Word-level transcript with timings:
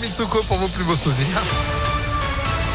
Mitsuko 0.00 0.42
pour 0.42 0.56
vos 0.58 0.68
plus 0.68 0.84
beaux 0.84 0.96
souvenirs. 0.96 1.93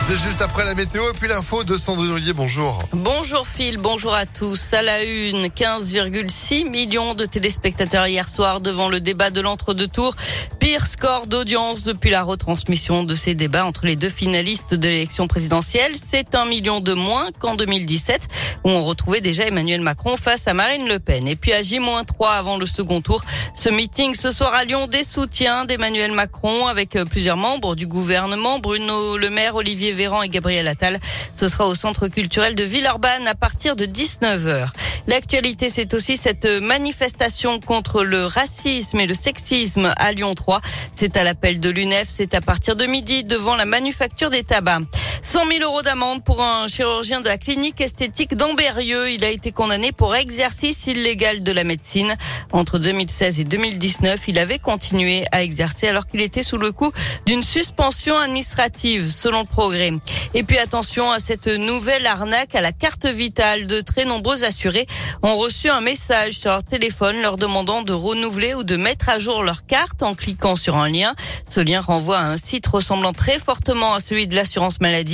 C'est 0.09 0.27
juste 0.27 0.41
après 0.41 0.65
la 0.65 0.73
météo 0.73 1.03
et 1.07 1.13
puis 1.13 1.27
l'info 1.27 1.63
de 1.63 1.77
Sandrine 1.77 2.09
Ollier. 2.09 2.33
Bonjour. 2.33 2.79
Bonjour 2.93 3.47
Phil, 3.47 3.77
bonjour 3.77 4.15
à 4.15 4.25
tous. 4.25 4.73
À 4.73 4.81
la 4.81 5.03
une, 5.03 5.45
15,6 5.45 6.67
millions 6.67 7.13
de 7.13 7.25
téléspectateurs 7.25 8.07
hier 8.07 8.27
soir 8.27 8.59
devant 8.59 8.89
le 8.89 9.01
débat 9.01 9.29
de 9.29 9.39
l'entre-deux 9.39 9.87
tours. 9.87 10.15
Pire 10.59 10.87
score 10.87 11.27
d'audience 11.27 11.83
depuis 11.83 12.09
la 12.09 12.23
retransmission 12.23 13.03
de 13.03 13.13
ces 13.13 13.35
débats 13.35 13.67
entre 13.67 13.85
les 13.85 13.95
deux 13.95 14.09
finalistes 14.09 14.73
de 14.73 14.87
l'élection 14.87 15.27
présidentielle. 15.27 15.91
C'est 15.93 16.33
un 16.33 16.45
million 16.45 16.79
de 16.79 16.93
moins 16.93 17.27
qu'en 17.37 17.53
2017 17.53 18.59
où 18.63 18.69
on 18.69 18.83
retrouvait 18.83 19.21
déjà 19.21 19.45
Emmanuel 19.45 19.81
Macron 19.81 20.17
face 20.17 20.47
à 20.47 20.55
Marine 20.55 20.87
Le 20.87 20.97
Pen. 20.97 21.27
Et 21.27 21.35
puis 21.35 21.53
à 21.53 21.61
J-3 21.61 22.31
avant 22.31 22.57
le 22.57 22.65
second 22.65 23.01
tour, 23.01 23.21
ce 23.53 23.69
meeting 23.69 24.15
ce 24.15 24.31
soir 24.31 24.55
à 24.55 24.63
Lyon 24.65 24.87
des 24.87 25.03
soutiens 25.03 25.65
d'Emmanuel 25.65 26.13
Macron 26.13 26.65
avec 26.65 26.97
plusieurs 27.11 27.37
membres 27.37 27.75
du 27.75 27.85
gouvernement, 27.85 28.57
Bruno 28.57 29.15
Le 29.15 29.29
Maire, 29.29 29.55
Olivier 29.55 29.98
Et 29.99 30.29
Gabriel 30.29 30.65
Attal. 30.69 30.97
Ce 31.35 31.49
sera 31.49 31.67
au 31.67 31.75
centre 31.75 32.07
culturel 32.07 32.55
de 32.55 32.63
Villeurbanne 32.63 33.27
à 33.27 33.35
partir 33.35 33.75
de 33.75 33.85
19h. 33.85 34.69
L'actualité, 35.07 35.69
c'est 35.69 35.93
aussi 35.93 36.15
cette 36.15 36.45
manifestation 36.45 37.59
contre 37.59 38.03
le 38.03 38.25
racisme 38.25 38.99
et 39.01 39.07
le 39.07 39.13
sexisme 39.13 39.93
à 39.97 40.11
Lyon 40.13 40.35
3. 40.35 40.61
C'est 40.95 41.17
à 41.17 41.23
l'appel 41.23 41.59
de 41.59 41.69
l'UNEF. 41.69 42.07
C'est 42.09 42.33
à 42.33 42.39
partir 42.39 42.77
de 42.77 42.85
midi 42.85 43.25
devant 43.25 43.57
la 43.57 43.65
manufacture 43.65 44.29
des 44.29 44.43
tabacs. 44.43 44.83
100 45.21 45.47
000 45.51 45.63
euros 45.63 45.81
d'amende 45.81 46.23
pour 46.23 46.41
un 46.41 46.67
chirurgien 46.67 47.19
de 47.19 47.27
la 47.27 47.37
clinique 47.37 47.81
esthétique 47.81 48.35
d'Amberieux. 48.35 49.11
Il 49.11 49.25
a 49.25 49.29
été 49.29 49.51
condamné 49.51 49.91
pour 49.91 50.15
exercice 50.15 50.87
illégal 50.87 51.43
de 51.43 51.51
la 51.51 51.65
médecine. 51.65 52.15
Entre 52.53 52.79
2016 52.79 53.41
et 53.41 53.43
2019, 53.43 54.21
il 54.27 54.39
avait 54.39 54.59
continué 54.59 55.25
à 55.31 55.43
exercer 55.43 55.87
alors 55.87 56.07
qu'il 56.07 56.21
était 56.21 56.41
sous 56.41 56.57
le 56.57 56.71
coup 56.71 56.91
d'une 57.25 57.43
suspension 57.43 58.17
administrative, 58.17 59.11
selon 59.11 59.41
le 59.41 59.45
progrès. 59.45 59.91
Et 60.33 60.43
puis 60.43 60.57
attention 60.57 61.11
à 61.11 61.19
cette 61.19 61.47
nouvelle 61.47 62.07
arnaque 62.07 62.55
à 62.55 62.61
la 62.61 62.71
carte 62.71 63.05
vitale. 63.05 63.67
De 63.67 63.81
très 63.81 64.05
nombreux 64.05 64.45
assurés 64.45 64.87
ont 65.21 65.35
reçu 65.35 65.69
un 65.69 65.81
message 65.81 66.33
sur 66.33 66.51
leur 66.51 66.63
téléphone 66.63 67.21
leur 67.21 67.35
demandant 67.35 67.81
de 67.81 67.93
renouveler 67.93 68.53
ou 68.53 68.63
de 68.63 68.77
mettre 68.77 69.09
à 69.09 69.19
jour 69.19 69.43
leur 69.43 69.65
carte 69.65 70.01
en 70.01 70.15
cliquant 70.15 70.55
sur 70.55 70.77
un 70.77 70.89
lien. 70.89 71.13
Ce 71.49 71.59
lien 71.59 71.81
renvoie 71.81 72.19
à 72.19 72.25
un 72.25 72.37
site 72.37 72.67
ressemblant 72.67 73.11
très 73.11 73.37
fortement 73.37 73.95
à 73.95 73.99
celui 73.99 74.27
de 74.27 74.35
l'assurance 74.35 74.79
maladie. 74.79 75.08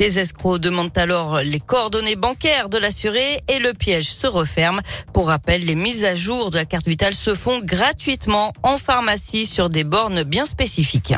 Les 0.00 0.18
escrocs 0.18 0.60
demandent 0.60 0.96
alors 0.96 1.40
les 1.40 1.60
coordonnées 1.60 2.16
bancaires 2.16 2.68
de 2.68 2.78
l'assuré 2.78 3.40
et 3.48 3.58
le 3.58 3.72
piège 3.72 4.10
se 4.10 4.26
referme. 4.26 4.80
Pour 5.12 5.28
rappel, 5.28 5.64
les 5.64 5.74
mises 5.74 6.04
à 6.04 6.16
jour 6.16 6.50
de 6.50 6.56
la 6.56 6.64
carte 6.64 6.86
vitale 6.86 7.14
se 7.14 7.34
font 7.34 7.60
gratuitement 7.62 8.52
en 8.62 8.76
pharmacie 8.76 9.46
sur 9.46 9.70
des 9.70 9.84
bornes 9.84 10.22
bien 10.22 10.44
spécifiques. 10.44 11.14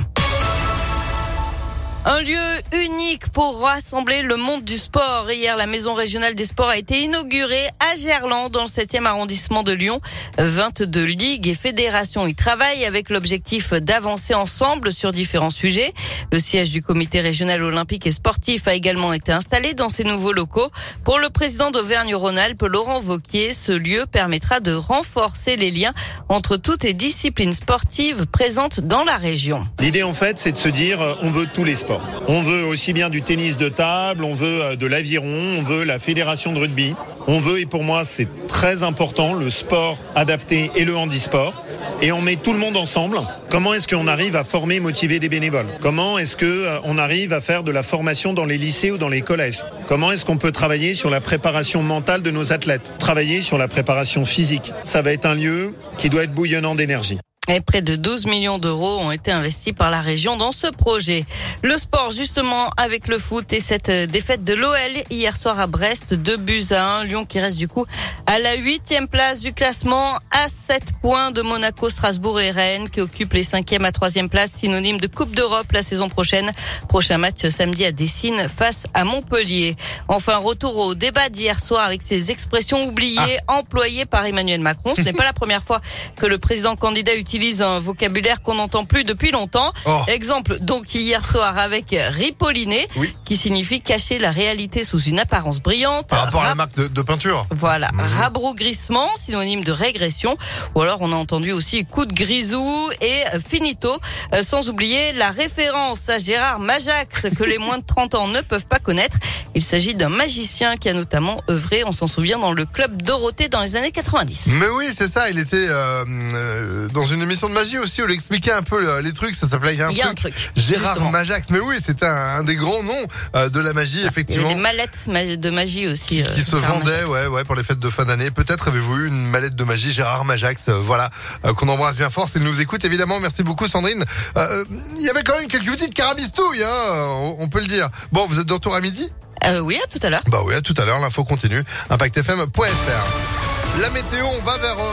Un 2.04 2.20
lieu 2.22 2.38
unique 2.84 3.28
pour 3.30 3.60
rassembler 3.60 4.22
le 4.22 4.36
monde 4.36 4.62
du 4.62 4.78
sport. 4.78 5.28
Hier, 5.30 5.56
la 5.56 5.66
maison 5.66 5.94
régionale 5.94 6.36
des 6.36 6.44
sports 6.44 6.68
a 6.68 6.78
été 6.78 7.00
inaugurée 7.00 7.66
à 7.80 7.96
Gerland, 7.96 8.50
dans 8.50 8.62
le 8.62 8.68
7e 8.68 9.04
arrondissement 9.04 9.64
de 9.64 9.72
Lyon. 9.72 10.00
22 10.38 11.04
ligues 11.04 11.48
et 11.48 11.54
fédérations 11.54 12.28
y 12.28 12.36
travaillent 12.36 12.84
avec 12.84 13.10
l'objectif 13.10 13.72
d'avancer 13.72 14.32
ensemble 14.32 14.92
sur 14.92 15.10
différents 15.10 15.50
sujets. 15.50 15.92
Le 16.32 16.38
siège 16.38 16.70
du 16.70 16.82
comité 16.82 17.20
régional 17.20 17.64
olympique 17.64 18.06
et 18.06 18.12
sportif 18.12 18.68
a 18.68 18.74
également 18.74 19.12
été 19.12 19.32
installé 19.32 19.74
dans 19.74 19.88
ces 19.88 20.04
nouveaux 20.04 20.32
locaux. 20.32 20.70
Pour 21.02 21.18
le 21.18 21.30
président 21.30 21.72
d'Auvergne-Rhône-Alpes, 21.72 22.62
Laurent 22.62 23.00
Vauquier, 23.00 23.52
ce 23.52 23.72
lieu 23.72 24.06
permettra 24.06 24.60
de 24.60 24.72
renforcer 24.72 25.56
les 25.56 25.72
liens 25.72 25.92
entre 26.28 26.56
toutes 26.56 26.84
les 26.84 26.94
disciplines 26.94 27.52
sportives 27.52 28.26
présentes 28.26 28.80
dans 28.80 29.02
la 29.02 29.16
région. 29.16 29.66
L'idée, 29.80 30.04
en 30.04 30.14
fait, 30.14 30.38
c'est 30.38 30.52
de 30.52 30.58
se 30.58 30.68
dire, 30.68 31.02
euh, 31.02 31.14
on 31.22 31.30
veut 31.30 31.46
tous 31.52 31.64
les 31.64 31.74
sports. 31.74 31.87
On 32.26 32.40
veut 32.40 32.64
aussi 32.64 32.92
bien 32.92 33.10
du 33.10 33.22
tennis 33.22 33.56
de 33.56 33.68
table, 33.68 34.24
on 34.24 34.34
veut 34.34 34.62
euh, 34.62 34.76
de 34.76 34.86
l'aviron, 34.86 35.58
on 35.58 35.62
veut 35.62 35.84
la 35.84 35.98
fédération 35.98 36.52
de 36.52 36.58
rugby. 36.58 36.94
On 37.26 37.38
veut, 37.38 37.60
et 37.60 37.66
pour 37.66 37.84
moi 37.84 38.04
c'est 38.04 38.28
très 38.46 38.82
important, 38.82 39.34
le 39.34 39.50
sport 39.50 39.98
adapté 40.14 40.70
et 40.76 40.84
le 40.84 40.96
handisport. 40.96 41.64
Et 42.00 42.12
on 42.12 42.20
met 42.20 42.36
tout 42.36 42.52
le 42.52 42.58
monde 42.58 42.76
ensemble. 42.76 43.20
Comment 43.50 43.74
est-ce 43.74 43.88
qu'on 43.88 44.06
arrive 44.06 44.36
à 44.36 44.44
former, 44.44 44.78
motiver 44.80 45.18
des 45.18 45.28
bénévoles? 45.28 45.66
Comment 45.80 46.18
est-ce 46.18 46.36
qu'on 46.36 46.98
euh, 46.98 47.02
arrive 47.02 47.32
à 47.32 47.40
faire 47.40 47.64
de 47.64 47.72
la 47.72 47.82
formation 47.82 48.32
dans 48.32 48.44
les 48.44 48.58
lycées 48.58 48.90
ou 48.90 48.98
dans 48.98 49.08
les 49.08 49.22
collèges? 49.22 49.64
Comment 49.88 50.12
est-ce 50.12 50.24
qu'on 50.24 50.36
peut 50.36 50.52
travailler 50.52 50.94
sur 50.94 51.10
la 51.10 51.20
préparation 51.20 51.82
mentale 51.82 52.22
de 52.22 52.30
nos 52.30 52.52
athlètes? 52.52 52.92
Travailler 52.98 53.42
sur 53.42 53.58
la 53.58 53.68
préparation 53.68 54.24
physique. 54.24 54.72
Ça 54.84 55.02
va 55.02 55.12
être 55.12 55.26
un 55.26 55.34
lieu 55.34 55.74
qui 55.96 56.08
doit 56.08 56.24
être 56.24 56.34
bouillonnant 56.34 56.74
d'énergie. 56.74 57.18
Et 57.50 57.62
près 57.62 57.80
de 57.80 57.96
12 57.96 58.26
millions 58.26 58.58
d'euros 58.58 58.98
ont 58.98 59.10
été 59.10 59.32
investis 59.32 59.72
par 59.72 59.90
la 59.90 60.02
région 60.02 60.36
dans 60.36 60.52
ce 60.52 60.66
projet. 60.66 61.24
Le 61.62 61.78
sport, 61.78 62.10
justement, 62.10 62.68
avec 62.76 63.08
le 63.08 63.16
foot 63.16 63.50
et 63.54 63.60
cette 63.60 63.90
défaite 63.90 64.44
de 64.44 64.52
l'OL 64.52 64.76
hier 65.08 65.34
soir 65.34 65.58
à 65.58 65.66
Brest, 65.66 66.12
2 66.12 66.36
buts 66.36 66.64
à 66.72 66.98
1. 66.98 67.04
Lyon 67.04 67.24
qui 67.24 67.40
reste 67.40 67.56
du 67.56 67.66
coup 67.66 67.86
à 68.26 68.38
la 68.38 68.56
huitième 68.56 69.08
place 69.08 69.40
du 69.40 69.54
classement, 69.54 70.18
à 70.30 70.48
7 70.48 70.92
points 71.00 71.30
de 71.30 71.40
Monaco, 71.40 71.88
Strasbourg 71.88 72.38
et 72.38 72.50
Rennes, 72.50 72.90
qui 72.90 73.00
occupent 73.00 73.32
les 73.32 73.42
cinquième 73.42 73.86
à 73.86 73.92
troisième 73.92 74.28
place, 74.28 74.52
synonyme 74.52 75.00
de 75.00 75.06
Coupe 75.06 75.34
d'Europe 75.34 75.72
la 75.72 75.82
saison 75.82 76.10
prochaine. 76.10 76.52
Prochain 76.86 77.16
match 77.16 77.46
samedi 77.48 77.86
à 77.86 77.92
Dessine 77.92 78.46
face 78.54 78.84
à 78.92 79.04
Montpellier. 79.04 79.74
Enfin, 80.08 80.38
retour 80.38 80.76
au 80.78 80.94
débat 80.94 81.28
d'hier 81.28 81.60
soir 81.60 81.84
avec 81.84 82.02
ces 82.02 82.30
expressions 82.30 82.86
oubliées 82.86 83.38
ah. 83.46 83.58
employées 83.58 84.06
par 84.06 84.24
Emmanuel 84.24 84.60
Macron. 84.60 84.94
Ce 84.96 85.02
n'est 85.02 85.12
pas 85.12 85.24
la 85.24 85.32
première 85.32 85.62
fois 85.62 85.80
que 86.16 86.26
le 86.26 86.38
président 86.38 86.76
candidat 86.76 87.14
utilise 87.14 87.62
un 87.62 87.78
vocabulaire 87.78 88.42
qu'on 88.42 88.54
n'entend 88.54 88.84
plus 88.84 89.04
depuis 89.04 89.30
longtemps. 89.30 89.72
Oh. 89.86 89.90
Exemple, 90.08 90.58
donc 90.60 90.94
hier 90.94 91.24
soir 91.24 91.58
avec 91.58 91.94
ripoliné, 92.10 92.88
qui 93.24 93.36
signifie 93.36 93.80
cacher 93.80 94.18
la 94.18 94.30
réalité 94.30 94.84
sous 94.84 95.00
une 95.00 95.18
apparence 95.18 95.60
brillante. 95.60 96.08
Par 96.08 96.24
rapport 96.24 96.42
à 96.42 96.48
la 96.48 96.54
marque 96.54 96.74
de, 96.74 97.02
peinture. 97.02 97.42
Voilà, 97.50 97.88
mmh. 97.92 98.00
rabrougrissement, 98.18 99.08
synonyme 99.16 99.62
de 99.62 99.72
régression. 99.72 100.36
Ou 100.74 100.82
alors 100.82 100.98
on 101.00 101.12
a 101.12 101.16
entendu 101.16 101.52
aussi 101.52 101.84
coup 101.84 102.06
de 102.06 102.12
grisou 102.12 102.90
et 103.00 103.24
finito, 103.46 103.94
euh, 104.34 104.42
sans 104.42 104.68
oublier 104.68 105.12
la 105.12 105.30
référence 105.30 106.08
à 106.08 106.18
Gérard 106.18 106.58
Majax 106.58 107.26
que 107.36 107.44
les 107.44 107.58
moins 107.58 107.78
de 107.78 107.84
30 107.84 108.14
ans 108.14 108.28
ne 108.28 108.40
peuvent 108.40 108.66
pas 108.66 108.78
connaître. 108.78 109.18
Il 109.58 109.64
s'agit 109.64 109.96
d'un 109.96 110.08
magicien 110.08 110.76
qui 110.76 110.88
a 110.88 110.92
notamment 110.92 111.42
œuvré, 111.50 111.82
on 111.84 111.90
s'en 111.90 112.06
souvient, 112.06 112.38
dans 112.38 112.52
le 112.52 112.64
club 112.64 113.02
Dorothée 113.02 113.48
dans 113.48 113.60
les 113.60 113.74
années 113.74 113.90
90. 113.90 114.50
Mais 114.60 114.68
oui, 114.68 114.86
c'est 114.96 115.08
ça, 115.08 115.30
il 115.30 115.38
était 115.40 115.66
euh, 115.68 116.04
euh, 116.06 116.88
dans 116.90 117.02
une 117.02 117.22
émission 117.22 117.48
de 117.48 117.54
magie 117.54 117.76
aussi 117.76 118.00
où 118.00 118.04
il 118.06 118.14
expliquait 118.14 118.52
un 118.52 118.62
peu 118.62 118.88
euh, 118.88 119.02
les 119.02 119.12
trucs, 119.12 119.34
ça 119.34 119.48
s'appelait 119.48 119.72
il 119.72 119.80
y 119.80 119.82
a 119.82 120.08
un, 120.08 120.14
truc, 120.14 120.32
Gérard 120.54 121.10
Majax. 121.10 121.50
Mais 121.50 121.58
oui, 121.58 121.74
c'était 121.84 122.06
un, 122.06 122.44
des 122.44 122.54
grands 122.54 122.84
noms 122.84 123.48
de 123.48 123.58
la 123.58 123.72
magie, 123.72 124.06
effectivement. 124.06 124.42
Il 124.42 124.50
y 124.50 124.54
avait 124.54 124.54
des 124.54 125.10
mallettes 125.10 125.40
de 125.40 125.50
magie 125.50 125.88
aussi. 125.88 126.22
qui 126.22 126.42
se 126.42 126.54
vendaient, 126.54 127.04
ouais, 127.06 127.26
ouais, 127.26 127.42
pour 127.42 127.56
les 127.56 127.64
fêtes 127.64 127.80
de 127.80 127.88
fin 127.88 128.04
d'année. 128.04 128.30
Peut-être 128.30 128.68
avez-vous 128.68 128.98
eu 128.98 129.08
une 129.08 129.26
mallette 129.26 129.56
de 129.56 129.64
magie, 129.64 129.90
Gérard 129.90 130.24
Majax, 130.24 130.68
voilà, 130.68 131.10
qu'on 131.56 131.66
embrasse 131.66 131.96
bien 131.96 132.10
fort, 132.10 132.28
s'il 132.28 132.44
nous 132.44 132.60
écoute, 132.60 132.84
évidemment. 132.84 133.18
Merci 133.18 133.42
beaucoup, 133.42 133.66
Sandrine. 133.66 134.04
Il 134.36 135.02
y 135.02 135.10
avait 135.10 135.24
quand 135.24 135.34
même 135.34 135.48
quelques 135.48 135.72
petites 135.72 135.94
carabistouilles, 135.94 136.62
hein, 136.62 136.94
on 137.38 137.48
peut 137.48 137.58
le 137.58 137.66
dire. 137.66 137.88
Bon, 138.12 138.24
vous 138.28 138.38
êtes 138.38 138.46
de 138.46 138.52
retour 138.52 138.76
à 138.76 138.80
midi? 138.80 139.10
Euh, 139.44 139.60
oui, 139.60 139.78
à 139.82 139.86
tout 139.88 140.00
à 140.02 140.10
l'heure. 140.10 140.22
Bah 140.28 140.40
oui, 140.44 140.54
à 140.54 140.60
tout 140.60 140.74
à 140.76 140.84
l'heure. 140.84 141.00
L'info 141.00 141.24
continue. 141.24 141.62
ImpactFM.fr. 141.90 143.80
La 143.80 143.90
météo, 143.90 144.26
on 144.26 144.42
va 144.42 144.58
vers... 144.58 144.78
Euh, 144.78 144.86